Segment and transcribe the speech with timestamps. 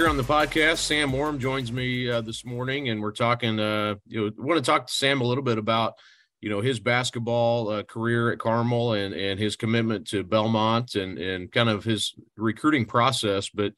[0.00, 3.60] Here on the podcast, Sam Orme joins me uh, this morning, and we're talking.
[3.60, 5.92] Uh, you know, want to talk to Sam a little bit about,
[6.40, 11.18] you know, his basketball uh, career at Carmel and and his commitment to Belmont and
[11.18, 13.50] and kind of his recruiting process.
[13.50, 13.74] But,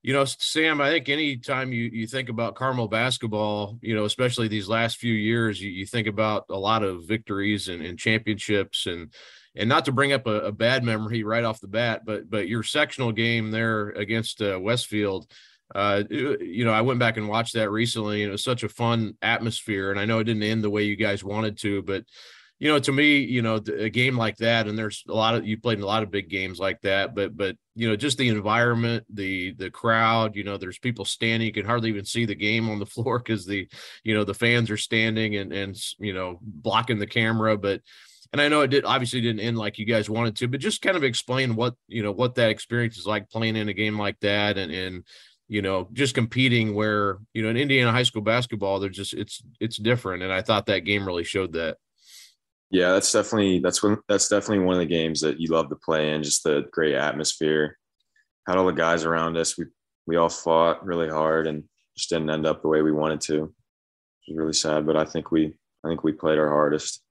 [0.00, 4.48] you know, Sam, I think anytime you you think about Carmel basketball, you know, especially
[4.48, 8.86] these last few years, you, you think about a lot of victories and, and championships
[8.86, 9.12] and
[9.54, 12.48] and not to bring up a, a, bad memory right off the bat, but but
[12.48, 15.26] your sectional game there against uh, Westfield,
[15.74, 18.68] uh, you know, I went back and watched that recently, and it was such a
[18.68, 19.90] fun atmosphere.
[19.90, 22.04] And I know it didn't end the way you guys wanted to, but
[22.60, 25.46] you know, to me, you know, a game like that, and there's a lot of
[25.46, 28.18] you played in a lot of big games like that, but but you know, just
[28.18, 32.26] the environment, the the crowd, you know, there's people standing, you can hardly even see
[32.26, 33.66] the game on the floor because the
[34.04, 37.80] you know the fans are standing and and you know blocking the camera, but
[38.32, 40.82] and I know it did obviously didn't end like you guys wanted to, but just
[40.82, 43.98] kind of explain what you know what that experience is like playing in a game
[43.98, 45.04] like that and and
[45.50, 49.42] you know just competing where you know in Indiana high school basketball they're just it's
[49.58, 51.76] it's different and I thought that game really showed that.
[52.70, 55.76] Yeah, that's definitely that's when that's definitely one of the games that you love to
[55.76, 56.22] play in.
[56.22, 57.76] Just the great atmosphere,
[58.46, 59.58] had all the guys around us.
[59.58, 59.64] We
[60.06, 61.64] we all fought really hard and
[61.96, 63.52] just didn't end up the way we wanted to.
[64.28, 65.52] It was really sad, but I think we
[65.84, 67.02] I think we played our hardest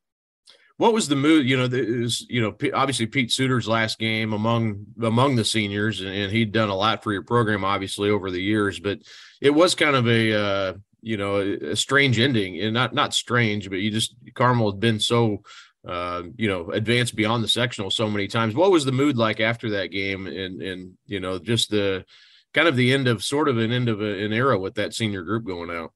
[0.80, 1.46] what was the mood?
[1.46, 1.68] You know,
[2.02, 6.54] was you know obviously Pete Suiter's last game among among the seniors, and, and, he'd
[6.54, 9.00] done a lot for your program obviously over the years, but
[9.42, 13.70] it was kind of a uh, you know a, strange ending, and not not strange,
[13.70, 15.44] but you just Carmel had been so
[15.86, 18.56] uh, you know advanced beyond the sectional so many times.
[18.56, 22.06] What was the mood like after that game, and and you know just the
[22.54, 24.94] kind of the end of sort of an end of a, an era with that
[24.94, 25.92] senior group going out?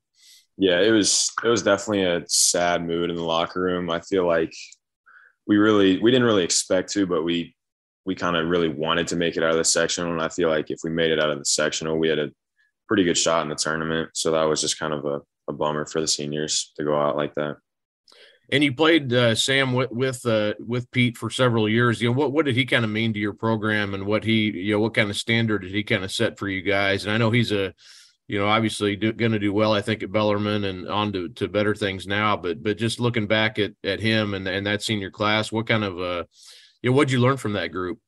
[0.57, 3.89] yeah, it was it was definitely a sad mood in the locker room.
[3.89, 4.53] I feel like
[5.47, 7.55] we really we didn't really expect to, but we
[8.05, 10.11] we kind of really wanted to make it out of the sectional.
[10.11, 12.31] And I feel like if we made it out of the sectional, we had a
[12.87, 14.09] pretty good shot in the tournament.
[14.13, 17.15] So that was just kind of a, a bummer for the seniors to go out
[17.15, 17.57] like that.
[18.51, 22.01] And you played uh, Sam with with, uh, with Pete for several years.
[22.01, 24.51] You know what what did he kind of mean to your program, and what he
[24.51, 27.05] you know what kind of standard did he kind of set for you guys?
[27.05, 27.73] And I know he's a
[28.27, 31.47] you know, obviously going to do well, I think, at Bellarmine and on to, to
[31.47, 32.37] better things now.
[32.37, 35.83] But but just looking back at at him and and that senior class, what kind
[35.83, 36.23] of uh,
[36.81, 37.99] you know, what'd you learn from that group?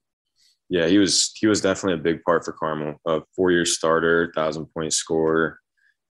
[0.69, 2.95] Yeah, he was he was definitely a big part for Carmel.
[3.05, 5.59] A four year starter, thousand point scorer,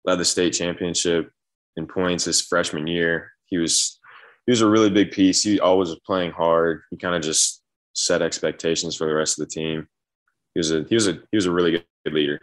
[0.06, 1.31] led the state championship
[1.75, 3.31] in points his freshman year.
[3.47, 4.00] He was
[4.46, 5.44] he was a really big piece.
[5.44, 6.84] He always was playing hard.
[6.91, 7.62] He kind of just
[7.94, 9.88] set expectations for the rest of the team.
[10.53, 12.40] He was a he was a he was a really good leader.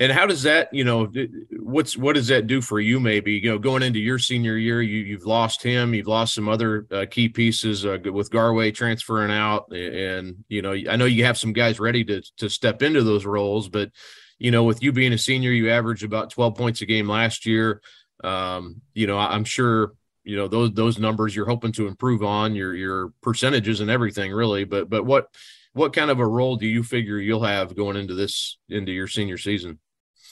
[0.00, 1.12] And how does that, you know,
[1.58, 2.98] what's what does that do for you?
[2.98, 6.48] Maybe you know, going into your senior year, you you've lost him, you've lost some
[6.48, 11.26] other uh, key pieces uh, with Garway transferring out, and you know, I know you
[11.26, 13.90] have some guys ready to to step into those roles, but
[14.38, 17.44] you know, with you being a senior, you averaged about twelve points a game last
[17.44, 17.82] year.
[18.24, 19.92] Um, you know, I'm sure
[20.24, 24.32] you know those those numbers you're hoping to improve on your your percentages and everything,
[24.32, 24.64] really.
[24.64, 25.26] But but what
[25.74, 29.06] what kind of a role do you figure you'll have going into this into your
[29.06, 29.78] senior season?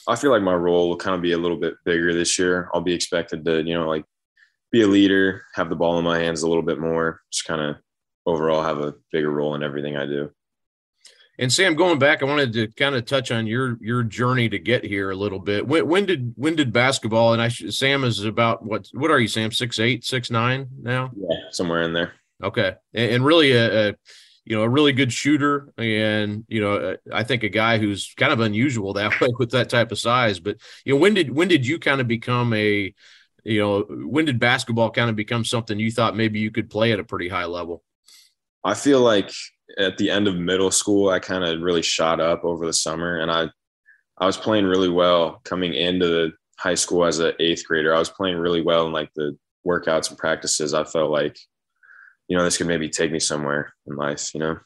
[0.09, 2.69] I feel like my role will kind of be a little bit bigger this year.
[2.73, 4.05] I'll be expected to, you know, like
[4.71, 7.61] be a leader, have the ball in my hands a little bit more, just kind
[7.61, 7.77] of
[8.25, 10.31] overall have a bigger role in everything I do.
[11.37, 14.59] And Sam, going back, I wanted to kind of touch on your your journey to
[14.59, 15.65] get here a little bit.
[15.65, 17.31] When, when did when did basketball?
[17.31, 19.51] And I Sam is about what what are you, Sam?
[19.51, 21.11] Six eight, six nine now?
[21.15, 22.11] Yeah, somewhere in there.
[22.43, 23.95] Okay, and, and really a, a
[24.49, 28.33] you know, a really good shooter, and you know, I think a guy who's kind
[28.33, 30.39] of unusual that way with that type of size.
[30.39, 32.93] But you know, when did when did you kind of become a,
[33.43, 36.91] you know, when did basketball kind of become something you thought maybe you could play
[36.91, 37.83] at a pretty high level?
[38.63, 39.31] I feel like
[39.77, 43.19] at the end of middle school, I kind of really shot up over the summer,
[43.19, 43.49] and I,
[44.17, 47.93] I was playing really well coming into the high school as an eighth grader.
[47.93, 50.73] I was playing really well in like the workouts and practices.
[50.73, 51.37] I felt like
[52.29, 54.59] you know, this could maybe take me somewhere in life, you know.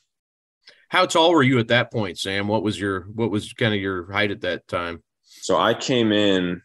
[0.89, 2.47] How tall were you at that point, Sam?
[2.47, 5.01] What was your what was kind of your height at that time?
[5.23, 6.61] So I came in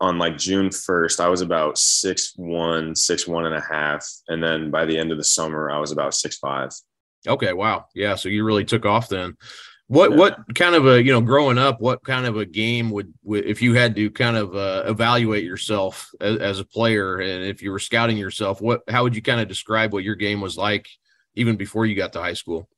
[0.00, 1.20] on like June 1st.
[1.20, 4.06] I was about six one, six one and a half.
[4.28, 6.70] And then by the end of the summer, I was about six five.
[7.26, 7.52] Okay.
[7.52, 7.86] Wow.
[7.94, 8.14] Yeah.
[8.14, 9.36] So you really took off then.
[9.90, 10.16] What yeah.
[10.18, 11.80] what kind of a you know growing up?
[11.80, 15.42] What kind of a game would, would if you had to kind of uh, evaluate
[15.42, 19.22] yourself as, as, a player, and if you were scouting yourself, what how would you
[19.22, 20.86] kind of describe what your game was like
[21.34, 22.68] even before you got to high school?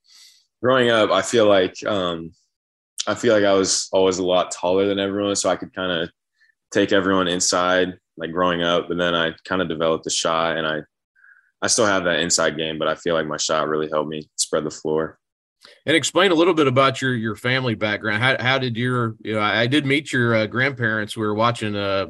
[0.63, 2.33] Growing up, I feel like um,
[3.07, 5.93] I feel like I was always a lot taller than everyone, so I could kind
[5.93, 6.11] of
[6.71, 8.89] take everyone inside like growing up.
[8.89, 10.79] But then I kind of developed a shot, and I
[11.61, 14.31] I still have that inside game, but I feel like my shot really helped me
[14.37, 15.19] spread the floor.
[15.87, 18.23] And explain a little bit about your your family background.
[18.23, 21.17] How how did your you know I, I did meet your uh, grandparents.
[21.17, 22.09] We were watching a,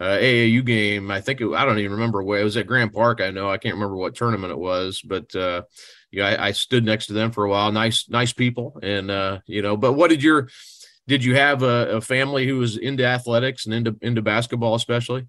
[0.00, 1.10] a AAU game.
[1.10, 3.20] I think it, I don't even remember where it was at Grand Park.
[3.20, 5.62] I know I can't remember what tournament it was, but uh,
[6.16, 7.72] I, I stood next to them for a while.
[7.72, 9.76] Nice nice people, and uh, you know.
[9.76, 10.48] But what did your
[11.06, 15.26] did you have a, a family who was into athletics and into into basketball especially?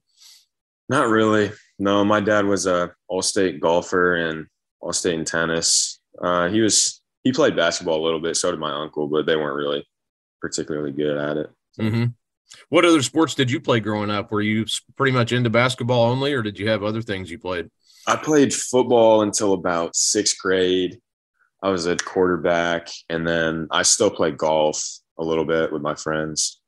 [0.88, 1.52] Not really.
[1.80, 4.48] No, my dad was a all-state golfer and
[4.80, 6.00] all-state in tennis.
[6.22, 8.38] Uh, he was he played basketball a little bit.
[8.38, 9.86] So did my uncle, but they weren't really
[10.40, 11.50] particularly good at it.
[11.80, 12.06] Mm-hmm.
[12.70, 14.32] What other sports did you play growing up?
[14.32, 17.70] Were you pretty much into basketball only, or did you have other things you played?
[18.08, 21.00] I played football until about sixth grade.
[21.64, 24.88] I was a quarterback, and then I still play golf
[25.18, 26.62] a little bit with my friends.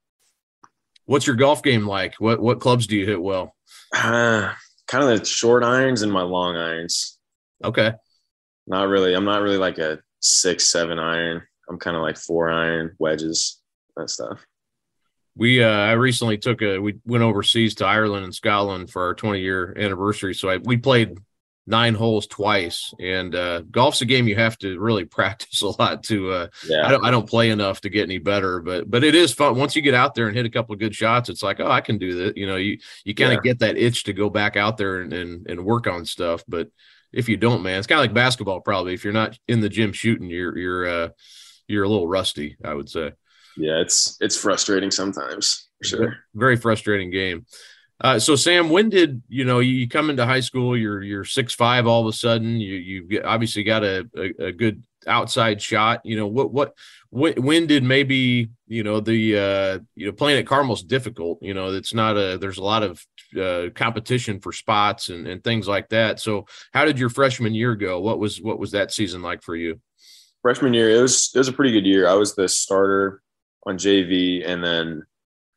[1.05, 2.15] What's your golf game like?
[2.15, 3.55] What what clubs do you hit well?
[3.93, 4.53] Uh,
[4.87, 7.17] kind of the short irons and my long irons.
[7.63, 7.93] Okay.
[8.65, 9.13] Not really.
[9.13, 11.43] I'm not really like a six, seven iron.
[11.69, 13.61] I'm kind of like four iron wedges,
[13.95, 14.45] that stuff.
[15.35, 19.13] We uh, I recently took a we went overseas to Ireland and Scotland for our
[19.13, 20.33] 20 year anniversary.
[20.33, 21.19] So I, we played
[21.67, 26.03] nine holes twice, and uh, golf's a game you have to really practice a lot
[26.05, 26.31] to.
[26.31, 26.87] Uh, yeah.
[26.87, 29.57] I don't I don't play enough to get any better, but but it is fun
[29.57, 31.29] once you get out there and hit a couple of good shots.
[31.29, 32.37] It's like oh I can do that.
[32.37, 33.51] You know you you kind of yeah.
[33.51, 36.69] get that itch to go back out there and, and and work on stuff, but
[37.13, 38.61] if you don't, man, it's kind of like basketball.
[38.61, 41.09] Probably if you're not in the gym shooting, you're you're uh,
[41.67, 42.57] you're a little rusty.
[42.63, 43.13] I would say.
[43.57, 45.67] Yeah, it's it's frustrating sometimes.
[45.81, 46.17] For sure.
[46.35, 47.45] Very frustrating game.
[47.99, 50.77] Uh, so Sam, when did you know you come into high school?
[50.77, 51.87] You're you're six five.
[51.87, 56.01] All of a sudden, you you obviously got a, a, a good outside shot.
[56.03, 56.73] You know what what
[57.09, 61.39] when, did maybe you know the uh, you know playing at Carmel's difficult.
[61.41, 63.05] You know it's not a there's a lot of
[63.39, 66.19] uh, competition for spots and, and things like that.
[66.19, 67.99] So how did your freshman year go?
[67.99, 69.79] What was what was that season like for you?
[70.41, 72.07] Freshman year, it was it was a pretty good year.
[72.07, 73.21] I was the starter
[73.65, 75.03] on JV, and then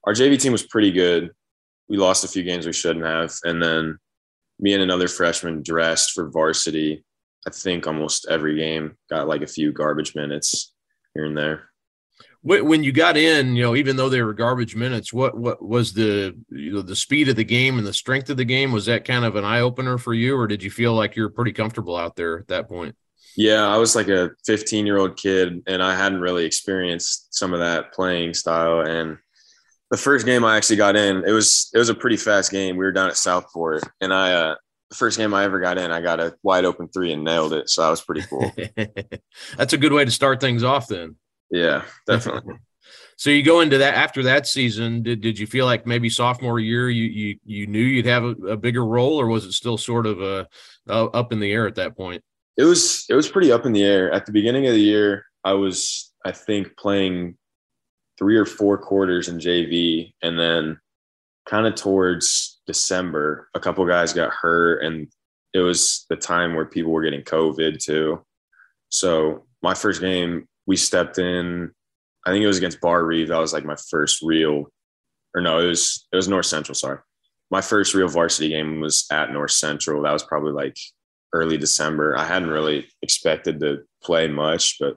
[0.05, 1.31] our JV team was pretty good.
[1.89, 3.99] We lost a few games we shouldn't have, and then
[4.59, 7.05] me and another freshman dressed for varsity.
[7.47, 10.73] I think almost every game got like a few garbage minutes
[11.15, 11.71] here and there
[12.43, 15.93] when you got in, you know, even though they were garbage minutes, what what was
[15.93, 18.73] the you know the speed of the game and the strength of the game?
[18.73, 21.29] Was that kind of an eye opener for you, or did you feel like you're
[21.29, 22.97] pretty comfortable out there at that point?
[23.37, 27.53] Yeah, I was like a 15 year old kid, and I hadn't really experienced some
[27.53, 28.81] of that playing style.
[28.81, 29.19] And
[29.91, 32.77] the first game I actually got in, it was it was a pretty fast game.
[32.77, 34.55] We were down at Southport, and I uh,
[34.93, 37.71] first game I ever got in, I got a wide open three and nailed it.
[37.71, 38.53] So that was pretty cool.
[39.57, 41.17] That's a good way to start things off, then.
[41.51, 42.57] Yeah, definitely.
[43.17, 45.03] so you go into that after that season.
[45.03, 48.31] Did, did you feel like maybe sophomore year you you you knew you'd have a,
[48.31, 50.49] a bigger role, or was it still sort of a,
[50.89, 52.23] uh, up in the air at that point?
[52.57, 55.25] It was it was pretty up in the air at the beginning of the year.
[55.45, 57.37] I was I think playing
[58.19, 60.79] three or four quarters in JV, and then
[61.47, 65.09] kind of towards December, a couple guys got hurt, and
[65.53, 68.25] it was the time where people were getting COVID too.
[68.89, 71.73] So my first game we stepped in.
[72.27, 73.29] I think it was against Brebeuf.
[73.29, 74.67] That was like my first real,
[75.35, 76.75] or no, it was it was North Central.
[76.75, 76.99] Sorry,
[77.51, 80.03] my first real varsity game was at North Central.
[80.03, 80.77] That was probably like
[81.33, 82.17] early December.
[82.17, 84.97] I hadn't really expected to play much, but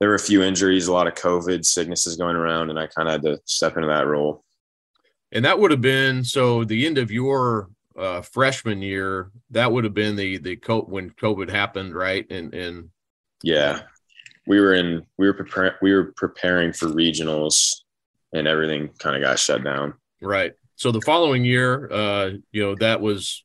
[0.00, 3.08] there were a few injuries, a lot of COVID sicknesses going around, and I kind
[3.08, 4.42] of had to step into that role.
[5.32, 9.30] And that would have been so the end of your uh, freshman year.
[9.50, 12.30] That would have been the the when COVID happened, right?
[12.30, 12.90] And and
[13.42, 13.82] yeah,
[14.46, 17.82] we were in we were preparing we were preparing for regionals
[18.32, 22.74] and everything kind of got shut down right so the following year uh you know
[22.74, 23.44] that was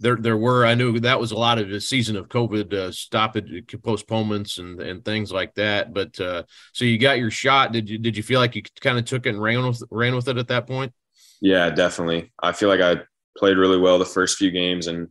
[0.00, 2.90] there there were i knew that was a lot of the season of covid uh,
[2.90, 6.42] stoppage postponements and and things like that but uh
[6.72, 9.26] so you got your shot did you did you feel like you kind of took
[9.26, 10.92] it and ran with ran with it at that point
[11.40, 12.32] yeah definitely.
[12.42, 13.02] I feel like i
[13.36, 15.08] played really well the first few games and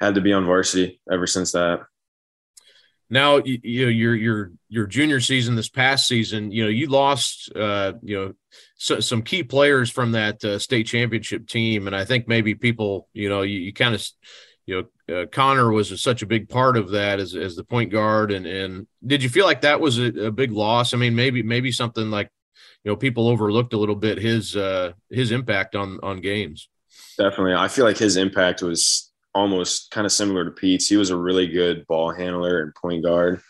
[0.00, 1.80] had to be on varsity ever since that.
[3.10, 7.50] Now you, know your your your junior season this past season you know you lost
[7.56, 8.34] uh you know
[8.76, 11.86] so, some key players from that uh, state championship team.
[11.86, 14.06] And i think maybe people you know you, you kind of
[14.66, 17.90] you know uh, connor was such a big part of that as, as the point
[17.90, 18.30] guard.
[18.30, 20.92] And and did you feel like that was a, a big loss?
[20.92, 22.30] I mean maybe maybe something like
[22.88, 26.68] you know people overlooked a little bit his uh his impact on on games
[27.18, 30.88] definitely i feel like his impact was almost kind of similar to Pete's.
[30.88, 33.40] He was a really good ball handler and point guard.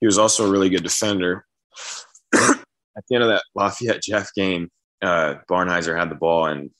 [0.00, 1.44] He was also a really good defender.
[2.34, 4.70] At the end of that Lafayette Jeff game,
[5.02, 6.70] uh, Barnhizer had the ball and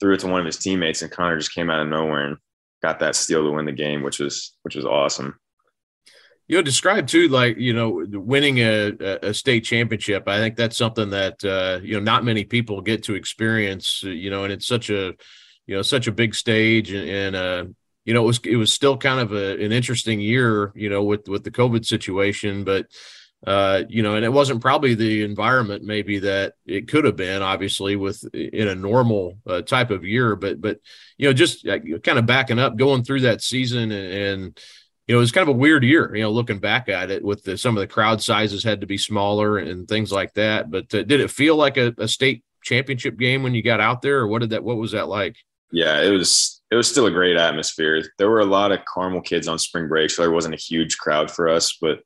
[0.00, 2.36] threw it to one of his teammates, and Connor just came out of nowhere and
[2.82, 5.38] got that steal to win the game, which was which was awesome.
[6.48, 10.28] You know, describe too, like you know, winning a, a state championship.
[10.28, 14.02] I think that's something that uh, you know not many people get to experience.
[14.02, 15.14] You know, and it's such a
[15.66, 17.64] you know such a big stage, and, and uh,
[18.04, 20.72] you know it was it was still kind of a, an interesting year.
[20.76, 22.86] You know, with with the COVID situation, but
[23.46, 27.42] uh, you know, and it wasn't probably the environment maybe that it could have been,
[27.42, 30.36] obviously, with in a normal uh, type of year.
[30.36, 30.78] But but
[31.18, 34.60] you know, just uh, kind of backing up, going through that season, and, and
[35.06, 36.14] you know, it was kind of a weird year.
[36.14, 38.86] You know, looking back at it, with the, some of the crowd sizes had to
[38.86, 40.70] be smaller and things like that.
[40.70, 44.02] But uh, did it feel like a, a state championship game when you got out
[44.02, 44.64] there, or what did that?
[44.64, 45.36] What was that like?
[45.70, 48.02] Yeah, it was it was still a great atmosphere.
[48.18, 50.98] There were a lot of Carmel kids on spring break, so there wasn't a huge
[50.98, 52.00] crowd for us, but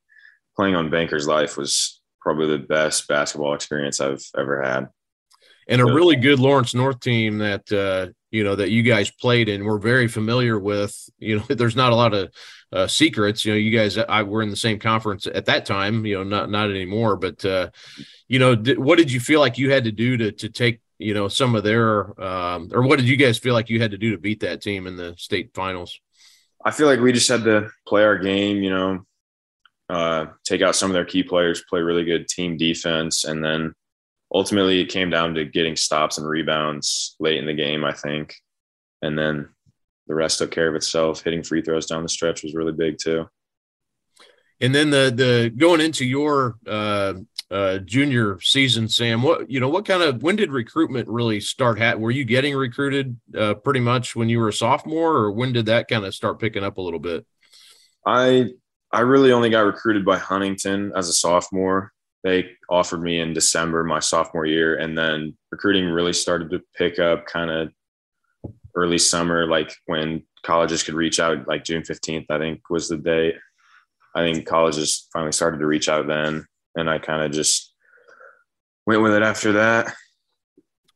[0.57, 4.89] playing on Bankers Life was probably the best basketball experience I've ever had.
[5.71, 9.49] And a really good Lawrence North team that uh, you know that you guys played
[9.49, 9.65] in.
[9.65, 10.95] We're very familiar with.
[11.19, 12.33] You know, there's not a lot of
[12.73, 13.45] uh, secrets.
[13.45, 16.05] You know, you guys I were in the same conference at that time.
[16.05, 17.17] You know, not not anymore.
[17.17, 17.71] But uh,
[18.27, 20.81] you know, did, what did you feel like you had to do to to take
[20.99, 23.93] you know some of their um, or what did you guys feel like you had
[23.93, 26.01] to do to beat that team in the state finals?
[26.65, 28.63] I feel like we just had to play our game.
[28.63, 29.07] You know,
[29.89, 33.75] uh, take out some of their key players, play really good team defense, and then
[34.33, 38.35] ultimately it came down to getting stops and rebounds late in the game, I think,
[39.03, 39.49] and then
[40.07, 41.23] the rest took care of itself.
[41.23, 43.29] Hitting free throws down the stretch was really big too.
[44.61, 47.15] And then the the going into your uh,
[47.51, 51.79] uh, junior season, Sam, what you know, what kind of when did recruitment really start?
[51.79, 55.53] Hat were you getting recruited uh, pretty much when you were a sophomore, or when
[55.53, 57.27] did that kind of start picking up a little bit?
[58.07, 58.51] I
[58.93, 61.93] I really only got recruited by Huntington as a sophomore.
[62.23, 66.99] They offered me in December my sophomore year, and then recruiting really started to pick
[66.99, 67.73] up kind of
[68.75, 72.97] early summer, like when colleges could reach out, like June 15th, I think was the
[72.97, 73.37] date.
[74.15, 77.73] I think colleges finally started to reach out then, and I kind of just
[78.87, 79.95] went with it after that.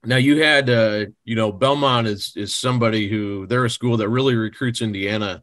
[0.04, 4.08] Now you had, uh, you know, Belmont is is somebody who they're a school that
[4.08, 5.42] really recruits Indiana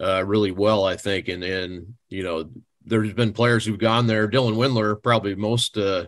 [0.00, 1.28] uh, really well, I think.
[1.28, 2.50] And and you know,
[2.86, 4.28] there's been players who've gone there.
[4.28, 6.06] Dylan Windler, probably most uh,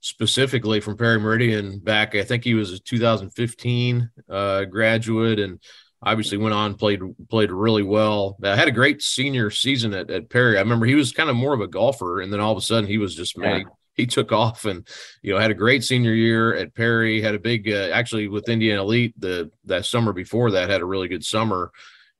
[0.00, 2.14] specifically from Perry Meridian back.
[2.14, 5.60] I think he was a 2015 uh, graduate, and
[6.02, 8.36] obviously went on played played really well.
[8.42, 10.56] I had a great senior season at, at Perry.
[10.56, 12.62] I remember he was kind of more of a golfer, and then all of a
[12.62, 13.58] sudden he was just yeah.
[13.58, 13.66] made.
[13.94, 14.88] He took off and
[15.20, 17.20] you know had a great senior year at Perry.
[17.20, 20.86] Had a big uh, actually with Indiana Elite the that summer before that had a
[20.86, 21.72] really good summer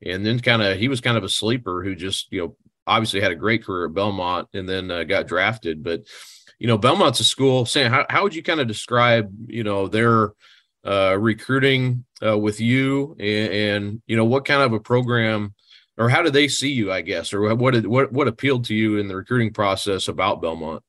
[0.04, 3.20] and then kind of he was kind of a sleeper who just you know obviously
[3.20, 5.82] had a great career at Belmont and then uh, got drafted.
[5.82, 6.06] But
[6.58, 7.66] you know, Belmont's a school.
[7.66, 10.32] Sam, how how would you kind of describe you know their
[10.84, 15.54] uh, recruiting uh, with you and, and, you know what kind of a program
[15.96, 16.90] or how did they see you?
[16.90, 20.42] I guess or what did, what what appealed to you in the recruiting process about
[20.42, 20.82] Belmont?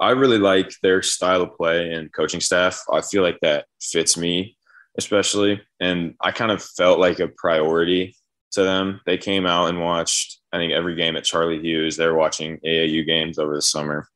[0.00, 2.82] I really like their style of play and coaching staff.
[2.92, 4.56] I feel like that fits me
[4.96, 5.60] especially.
[5.80, 8.16] And I kind of felt like a priority
[8.52, 9.00] to them.
[9.06, 11.96] They came out and watched, I think, every game at Charlie Hughes.
[11.96, 14.08] They were watching AAU games over the summer.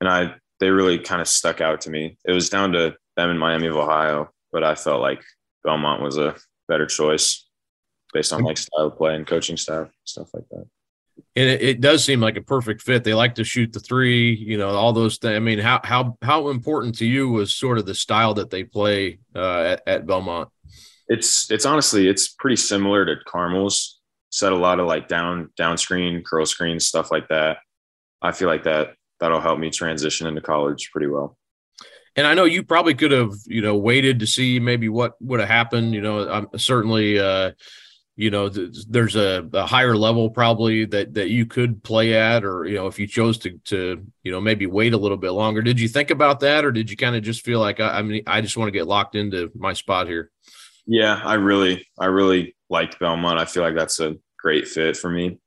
[0.00, 2.18] And I, they really kind of stuck out to me.
[2.24, 5.22] It was down to them in Miami of Ohio, but I felt like
[5.64, 6.36] Belmont was a
[6.68, 7.46] better choice
[8.12, 10.66] based on like style of play and coaching staff, stuff like that
[11.36, 13.04] and it, it, does seem like a perfect fit.
[13.04, 15.36] They like to shoot the three, you know, all those things.
[15.36, 18.64] I mean, how how how important to you was sort of the style that they
[18.64, 20.48] play uh, at, at Belmont?
[21.08, 23.97] It's it's honestly it's pretty similar to Carmel's.
[24.30, 27.58] Set a lot of like down down screen, curl screen, stuff like that.
[28.20, 31.36] I feel like that that'll help me transition into college pretty well.
[32.16, 35.40] And I know you probably could have, you know, waited to see maybe what would
[35.40, 35.94] have happened.
[35.94, 37.18] You know, I'm certainly.
[37.18, 37.52] Uh,
[38.18, 42.66] you know there's a, a, higher level probably that that you could play at or
[42.66, 45.62] you know if you chose to to you know maybe wait a little bit longer
[45.62, 48.02] did you think about that or did you kind of just feel like I, I,
[48.02, 50.32] mean i just want to get locked into my spot here
[50.88, 55.10] yeah i really i really liked belmont i feel like that's a great fit for
[55.10, 55.38] me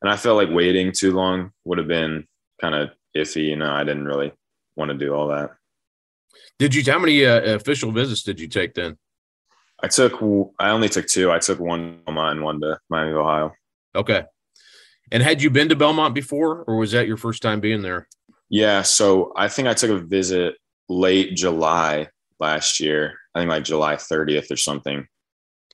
[0.00, 2.26] and i felt like waiting too long would have been
[2.60, 4.32] kind of iffy you know i didn't really
[4.76, 5.50] want to do all that
[6.58, 8.96] did you how many uh, official visits did you take then
[9.82, 10.20] I took
[10.58, 11.32] I only took two.
[11.32, 13.52] I took one to Belmont and one to Miami, Ohio.
[13.94, 14.24] Okay.
[15.10, 18.06] And had you been to Belmont before, or was that your first time being there?
[18.48, 18.82] Yeah.
[18.82, 20.56] So I think I took a visit
[20.88, 22.08] late July
[22.38, 23.18] last year.
[23.34, 25.06] I think like July 30th or something.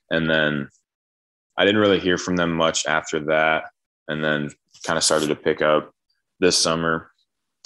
[0.09, 0.69] And then
[1.57, 3.65] I didn't really hear from them much after that.
[4.07, 4.51] And then
[4.85, 5.91] kind of started to pick up
[6.39, 7.11] this summer.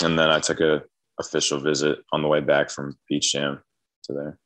[0.04, 0.84] And then I took a
[1.20, 3.62] official visit on the way back from Peach Jam
[4.06, 4.40] to there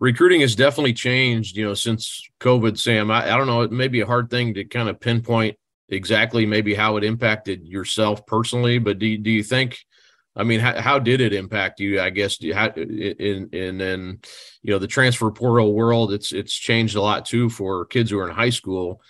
[0.00, 3.10] recruiting has definitely changed, you know, since COVID, Sam.
[3.10, 5.56] I, I don't know, it may be a hard thing to kind of pinpoint
[5.90, 9.78] exactly maybe how it impacted yourself personally, but do do you think?
[10.36, 12.00] I mean, how, how did it impact you?
[12.00, 14.20] I guess you in in then
[14.62, 16.12] you know the transfer portal world.
[16.12, 19.02] It's it's changed a lot too for kids who are in high school.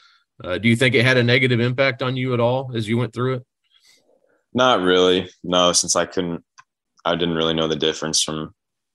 [0.43, 2.97] Uh, do you think it had a negative impact on you at all as you
[2.97, 3.47] went through it?
[4.55, 5.29] Not really.
[5.45, 6.43] No, since I couldn't,
[7.05, 8.55] I didn't really know the difference from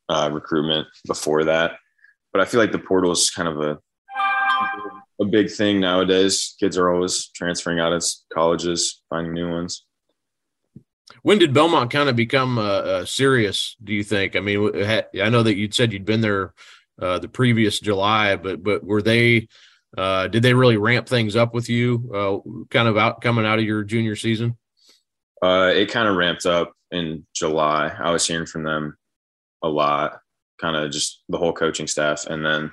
[0.10, 1.74] uh, recruitment before that.
[2.34, 3.80] But I feel like the portal is kind of a
[5.22, 6.56] a big thing nowadays.
[6.60, 8.04] Kids are always transferring out of
[8.34, 9.86] colleges, finding new ones.
[11.26, 13.76] When did Belmont kind of become uh, serious?
[13.84, 14.36] Do you think?
[14.36, 16.54] I mean, I know that you'd said you'd been there
[17.02, 19.48] uh, the previous July, but but were they?
[19.98, 23.58] Uh, did they really ramp things up with you, uh, kind of out coming out
[23.58, 24.56] of your junior season?
[25.42, 27.88] Uh, it kind of ramped up in July.
[27.88, 28.96] I was hearing from them
[29.64, 30.20] a lot,
[30.62, 32.72] kind of just the whole coaching staff, and then,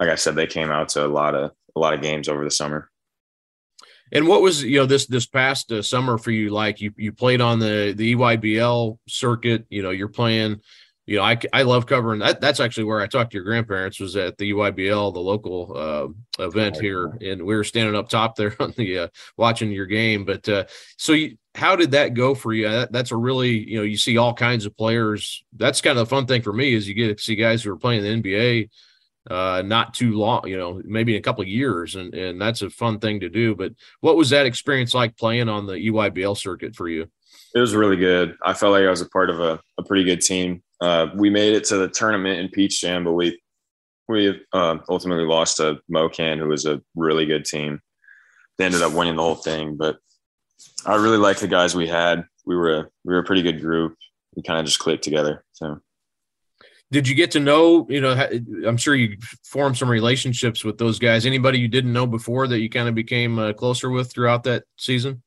[0.00, 2.42] like I said, they came out to a lot of a lot of games over
[2.42, 2.90] the summer.
[4.12, 6.80] And what was you know this this past uh, summer for you like?
[6.80, 9.66] You you played on the the EYBL circuit.
[9.68, 10.60] You know you're playing.
[11.06, 12.40] You know I, I love covering that.
[12.40, 16.42] That's actually where I talked to your grandparents was at the EYBL, the local uh,
[16.42, 20.24] event here, and we were standing up top there on the uh, watching your game.
[20.24, 20.64] But uh,
[20.96, 22.68] so you, how did that go for you?
[22.68, 25.44] That, that's a really you know you see all kinds of players.
[25.56, 27.72] That's kind of the fun thing for me is you get to see guys who
[27.72, 28.68] are playing the NBA
[29.30, 32.62] uh, not too long, you know, maybe in a couple of years, and and that's
[32.62, 33.54] a fun thing to do.
[33.54, 37.08] But what was that experience like playing on the EYBL circuit for you?
[37.54, 38.36] It was really good.
[38.44, 40.62] I felt like I was a part of a, a pretty good team.
[40.80, 43.40] Uh, we made it to the tournament in Peach Jam, but we
[44.08, 47.80] we uh, ultimately lost to MoKan, who was a really good team.
[48.58, 49.98] They ended up winning the whole thing, but
[50.84, 52.24] I really liked the guys we had.
[52.44, 53.96] We were a, we were a pretty good group.
[54.36, 55.44] We kind of just clicked together.
[55.52, 55.80] So
[56.90, 58.12] did you get to know you know
[58.66, 61.26] i'm sure you formed some relationships with those guys.
[61.26, 64.64] Anybody you didn't know before that you kind of became uh, closer with throughout that
[64.76, 65.22] season?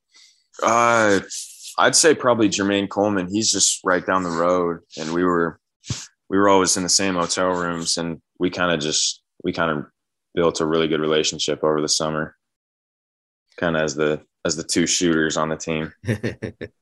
[0.62, 1.20] Uh
[1.78, 3.28] i'd say probably jermaine coleman.
[3.30, 5.60] He's just right down the road and we were
[6.28, 9.70] we were always in the same hotel rooms and we kind of just we kind
[9.70, 9.86] of
[10.34, 12.36] built a really good relationship over the summer
[13.56, 15.92] kind of as the as the two shooters on the team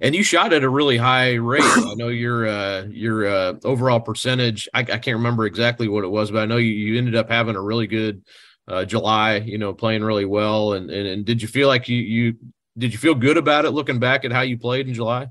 [0.00, 1.62] and you shot at a really high rate.
[1.62, 4.68] I know your uh, your uh, overall percentage.
[4.72, 7.30] I, I, can't remember exactly what it was, but I know you, you ended up
[7.30, 8.22] having a really good
[8.68, 9.36] uh, July.
[9.36, 10.72] You know, playing really well.
[10.72, 12.36] And, and and did you feel like you you
[12.78, 15.28] did you feel good about it looking back at how you played in July?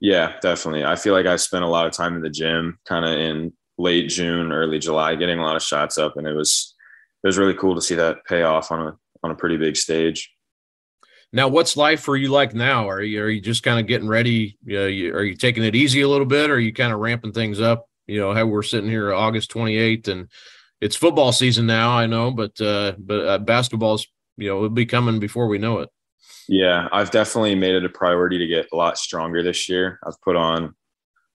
[0.00, 0.84] Yeah, definitely.
[0.84, 3.52] I feel like I spent a lot of time in the gym, kind of in
[3.78, 6.74] late June, early July, getting a lot of shots up, and it was
[7.22, 9.76] it was really cool to see that pay off on a on a pretty big
[9.76, 10.31] stage.
[11.32, 12.88] Now, what's life for you like now?
[12.88, 14.58] Are you are you just kind of getting ready?
[14.64, 16.50] You know, you, are you taking it easy a little bit?
[16.50, 17.86] Or are you kind of ramping things up?
[18.06, 20.28] You know, how we're sitting here August 28th, and
[20.82, 21.90] it's football season now.
[21.90, 25.78] I know, but uh, but uh, basketball's you know it'll be coming before we know
[25.78, 25.88] it.
[26.48, 29.98] Yeah, I've definitely made it a priority to get a lot stronger this year.
[30.06, 30.70] I've put on a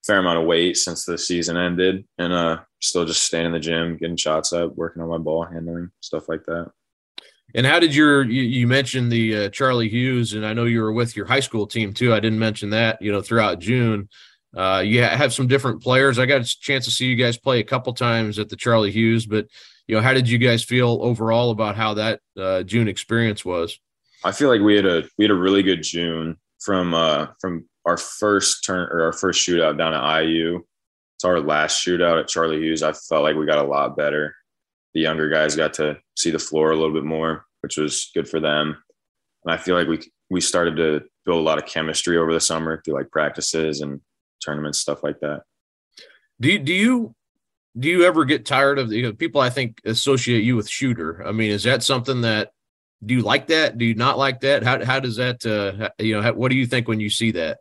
[0.06, 3.60] fair amount of weight since the season ended, and uh, still just staying in the
[3.60, 6.72] gym, getting shots up, working on my ball handling, stuff like that.
[7.58, 10.80] And how did your you, you mentioned the uh, Charlie Hughes, and I know you
[10.80, 12.14] were with your high school team too.
[12.14, 13.02] I didn't mention that.
[13.02, 14.10] You know, throughout June,
[14.56, 16.20] uh, you have some different players.
[16.20, 18.92] I got a chance to see you guys play a couple times at the Charlie
[18.92, 19.48] Hughes, but
[19.88, 23.80] you know, how did you guys feel overall about how that uh, June experience was?
[24.24, 27.68] I feel like we had a we had a really good June from uh, from
[27.86, 30.64] our first turn or our first shootout down at IU
[31.22, 32.84] to our last shootout at Charlie Hughes.
[32.84, 34.36] I felt like we got a lot better
[34.98, 38.28] the younger guys got to see the floor a little bit more, which was good
[38.28, 38.78] for them.
[39.46, 42.40] And I feel like we we started to build a lot of chemistry over the
[42.40, 44.02] summer through like practices and
[44.44, 45.44] tournaments, stuff like that.
[46.40, 47.16] Do you, do you
[47.78, 49.42] do you ever get tired of the you know, people?
[49.42, 51.26] I think associate you with shooter.
[51.26, 52.52] I mean, is that something that
[53.06, 53.78] do you like that?
[53.78, 54.64] Do you not like that?
[54.64, 56.22] How how does that uh, you know?
[56.22, 57.60] How, what do you think when you see that?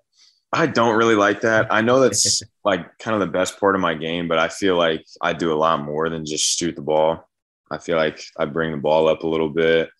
[0.52, 1.66] I don't really like that.
[1.70, 4.76] I know that's like kind of the best part of my game, but I feel
[4.76, 7.28] like I do a lot more than just shoot the ball.
[7.70, 9.90] I feel like I bring the ball up a little bit.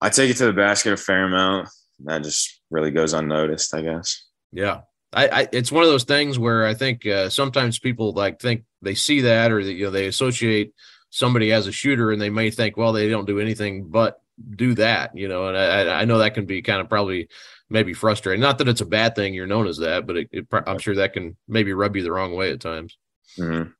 [0.00, 1.68] I take it to the basket a fair amount.
[2.04, 4.24] That just really goes unnoticed, I guess.
[4.52, 4.80] Yeah.
[5.12, 8.64] I, I it's one of those things where I think uh, sometimes people like think
[8.80, 10.72] they see that or that, you know they associate
[11.10, 14.22] somebody as a shooter and they may think well they don't do anything but
[14.56, 17.28] do that you know and I, I know that can be kind of probably
[17.72, 18.40] maybe frustrating.
[18.40, 20.94] Not that it's a bad thing you're known as that, but it, it, I'm sure
[20.96, 22.98] that can maybe rub you the wrong way at times.
[23.38, 23.70] Mm-hmm.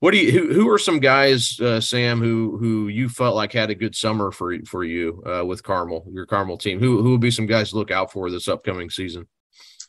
[0.00, 0.30] What do you?
[0.30, 3.96] Who, who are some guys, uh, Sam, who who you felt like had a good
[3.96, 6.78] summer for for you uh, with Carmel, your Carmel team?
[6.78, 9.26] Who who would be some guys to look out for this upcoming season?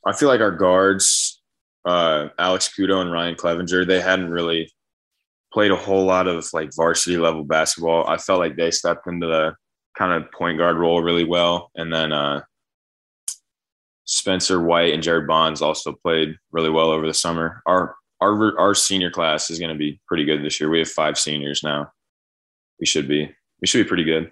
[0.06, 1.42] I feel like our guards,
[1.86, 4.72] uh, Alex Kudo and Ryan Clevenger, they hadn't really
[5.54, 8.08] played a whole lot of like varsity level basketball.
[8.08, 9.56] I felt like they stepped into the
[9.98, 11.72] kind of point guard role really well.
[11.76, 12.42] And then uh,
[14.06, 17.62] Spencer White and Jared Bonds also played really well over the summer.
[17.66, 20.70] Our our our senior class is going to be pretty good this year.
[20.70, 21.92] We have five seniors now.
[22.80, 24.32] We should be we should be pretty good.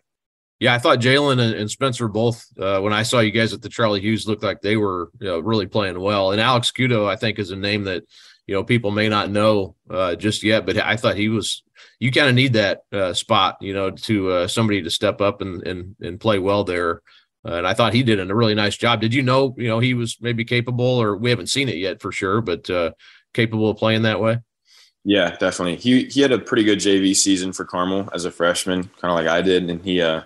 [0.60, 2.44] Yeah, I thought Jalen and, Spencer both.
[2.60, 5.28] Uh, when I saw you guys at the Charlie Hughes, looked like they were you
[5.28, 6.32] know, really playing well.
[6.32, 8.04] And Alex Kudo, I think, is a name that
[8.48, 11.64] you know people may not know uh, just yet, but I thought he was.
[12.00, 15.42] You kind of need that uh, spot, you know, to uh, somebody to step up
[15.42, 17.02] and and and play well there.
[17.48, 19.00] Uh, and I thought he did a really nice job.
[19.00, 22.02] Did you know, you know, he was maybe capable, or we haven't seen it yet
[22.02, 22.92] for sure, but uh,
[23.38, 24.40] capable of playing that way?
[25.06, 25.78] Yeah, definitely.
[25.78, 29.16] He he had a pretty good JV season for Carmel as a freshman, kind of
[29.16, 30.24] like I did, and he uh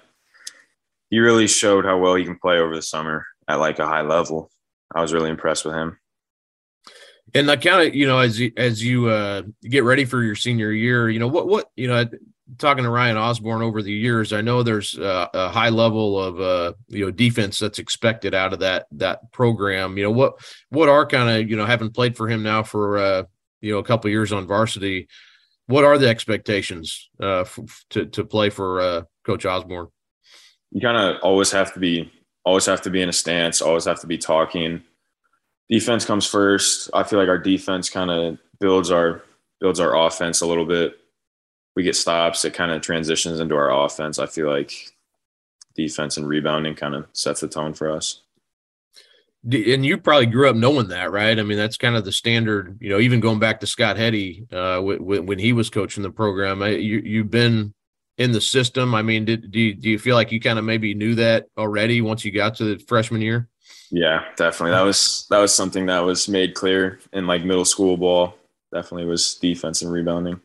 [1.11, 4.01] he really showed how well he can play over the summer at like a high
[4.01, 4.49] level.
[4.95, 5.99] I was really impressed with him.
[7.33, 10.35] And I kind of, you know, as you, as you uh, get ready for your
[10.35, 12.05] senior year, you know, what what you know,
[12.57, 16.39] talking to Ryan Osborne over the years, I know there's uh, a high level of
[16.39, 19.97] uh, you know defense that's expected out of that that program.
[19.97, 22.97] You know what what are kind of you know having played for him now for
[22.97, 23.23] uh,
[23.61, 25.07] you know a couple years on varsity.
[25.67, 29.87] What are the expectations uh, f- to to play for uh, Coach Osborne?
[30.71, 32.11] You kind of always have to be
[32.43, 34.83] always have to be in a stance, always have to be talking.
[35.69, 36.89] Defense comes first.
[36.93, 39.23] I feel like our defense kind of builds our
[39.59, 41.00] builds our offense a little bit
[41.75, 44.19] we get stops, it kind of transitions into our offense.
[44.19, 44.73] I feel like
[45.75, 48.21] defense and rebounding kind of sets the tone for us.
[49.43, 51.37] And you probably grew up knowing that, right?
[51.39, 52.77] I mean, that's kind of the standard.
[52.79, 56.11] You know, even going back to Scott Heady uh, w- when he was coaching the
[56.11, 57.73] program, you you've been
[58.19, 58.93] in the system.
[58.93, 61.47] I mean, did do you, do you feel like you kind of maybe knew that
[61.57, 63.49] already once you got to the freshman year?
[63.89, 64.71] Yeah, definitely.
[64.71, 68.35] That was that was something that was made clear in like middle school ball.
[68.71, 70.39] Definitely was defense and rebounding.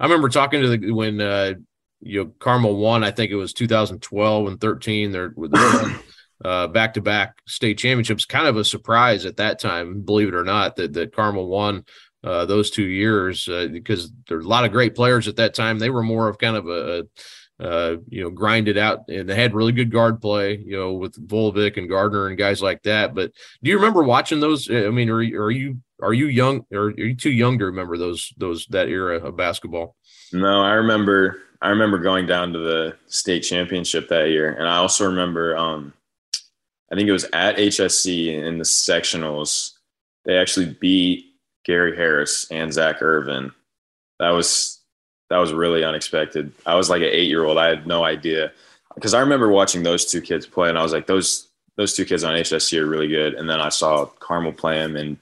[0.00, 1.54] I remember talking to the when uh,
[2.00, 3.04] you know Carmel won.
[3.04, 5.12] I think it was 2012 and 13.
[5.12, 5.52] They're with
[6.44, 8.24] uh, back-to-back state championships.
[8.24, 11.84] Kind of a surprise at that time, believe it or not, that that Carmel won
[12.24, 15.78] uh, those two years uh, because there's a lot of great players at that time.
[15.78, 17.02] They were more of kind of a, a
[17.60, 21.14] uh, you know, grinded out and they had really good guard play, you know, with
[21.28, 23.14] Volvic and Gardner and guys like that.
[23.14, 23.32] But
[23.62, 24.70] do you remember watching those?
[24.70, 27.96] I mean, are, are you are you young or are you too young to remember
[27.96, 29.96] those those that era of basketball?
[30.32, 34.52] No, I remember I remember going down to the state championship that year.
[34.52, 35.92] And I also remember um
[36.92, 39.72] I think it was at HSE in the sectionals.
[40.24, 41.26] They actually beat
[41.64, 43.52] Gary Harris and Zach Irvin.
[44.18, 44.80] That was
[45.28, 46.52] that was really unexpected.
[46.66, 47.58] I was like an eight year old.
[47.58, 48.52] I had no idea
[48.94, 52.04] because I remember watching those two kids play, and I was like, those those two
[52.04, 53.34] kids on HSE are really good.
[53.34, 55.16] And then I saw Carmel play them, and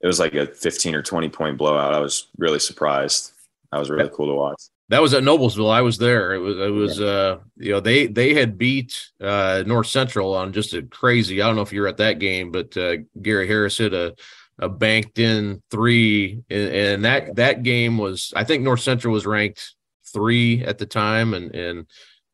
[0.00, 1.94] it was like a 15 or 20 point blowout.
[1.94, 3.32] I was really surprised.
[3.72, 4.62] That was really cool to watch.
[4.88, 5.72] That was at Noblesville.
[5.72, 6.32] I was there.
[6.32, 10.52] It was it was uh you know they they had beat uh North Central on
[10.52, 11.42] just a crazy.
[11.42, 14.14] I don't know if you were at that game, but uh, Gary Harris hit a
[14.58, 19.26] a banked in three, and, and that that game was I think North Central was
[19.26, 19.74] ranked
[20.12, 21.86] three at the time, and and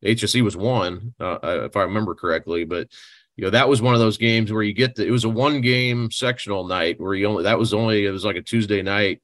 [0.04, 2.88] HSE was one uh, if I remember correctly, but
[3.36, 5.28] you know that was one of those games where you get the it was a
[5.28, 8.82] one game sectional night where you only that was only it was like a Tuesday
[8.82, 9.20] night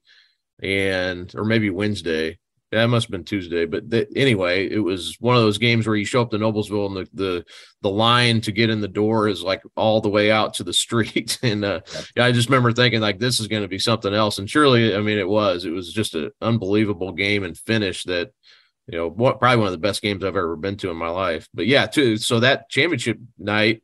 [0.61, 2.37] and or maybe Wednesday.
[2.71, 5.95] That must have been Tuesday, but the, anyway, it was one of those games where
[5.95, 7.45] you show up to Noblesville and the, the
[7.81, 10.73] the line to get in the door is like all the way out to the
[10.85, 11.79] street, and uh,
[12.15, 14.95] yeah, I just remember thinking like this is going to be something else, and surely,
[14.95, 15.65] I mean, it was.
[15.65, 18.31] It was just an unbelievable game and finish that
[18.85, 21.09] you know what probably one of the best games I've ever been to in my
[21.09, 21.47] life.
[21.53, 22.17] But yeah, too.
[22.17, 23.81] So that championship night,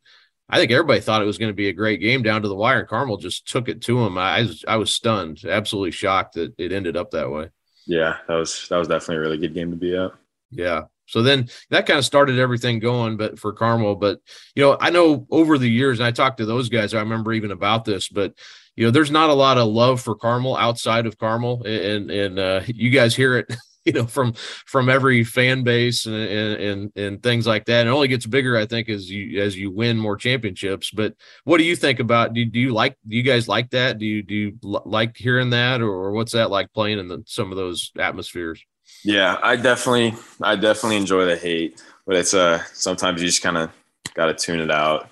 [0.49, 2.55] I think everybody thought it was going to be a great game down to the
[2.55, 2.79] wire.
[2.79, 4.17] And Carmel just took it to him.
[4.17, 7.49] I, I was, I was stunned, absolutely shocked that it ended up that way.
[7.87, 10.11] Yeah, that was that was definitely a really good game to be at.
[10.51, 10.83] Yeah.
[11.07, 13.95] So then that kind of started everything going, but for Carmel.
[13.95, 14.19] But
[14.55, 16.93] you know, I know over the years, and I talked to those guys.
[16.93, 18.33] I remember even about this, but
[18.75, 22.39] you know, there's not a lot of love for Carmel outside of Carmel, and and
[22.39, 23.55] uh, you guys hear it
[23.93, 27.81] you know from from every fan base and, and and things like that.
[27.81, 30.89] And it only gets bigger, I think, as you as you win more championships.
[30.89, 32.33] But what do you think about?
[32.33, 32.97] Do, do you like?
[33.07, 33.99] Do you guys like that?
[33.99, 37.51] Do you do you like hearing that, or, what's that like playing in the, some
[37.51, 38.63] of those atmospheres?
[39.03, 43.57] Yeah, I definitely I definitely enjoy the hate, but it's uh sometimes you just kind
[43.57, 43.69] of
[44.15, 45.09] got to tune it out.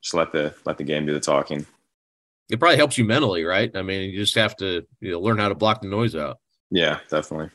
[0.00, 1.66] Just let the let the game do the talking.
[2.50, 3.74] It probably helps you mentally, right?
[3.74, 6.38] I mean, you just have to you know, learn how to block the noise out.
[6.70, 7.50] Yeah, definitely.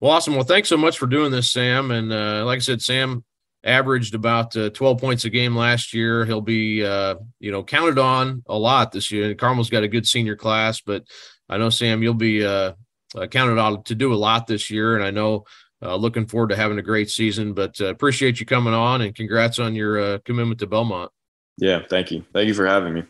[0.00, 0.34] Well, awesome.
[0.34, 1.90] Well, thanks so much for doing this, Sam.
[1.90, 3.24] And uh, like I said, Sam
[3.64, 6.24] averaged about uh, 12 points a game last year.
[6.24, 9.30] He'll be, uh, you know, counted on a lot this year.
[9.30, 11.04] And Carmel's got a good senior class, but
[11.48, 12.72] I know Sam, you'll be uh,
[13.16, 14.96] uh, counted on to do a lot this year.
[14.96, 15.44] And I know
[15.82, 17.54] uh, looking forward to having a great season.
[17.54, 21.10] But appreciate you coming on and congrats on your commitment to Belmont.
[21.58, 22.24] Yeah, thank you.
[22.34, 23.04] Thank you for having me.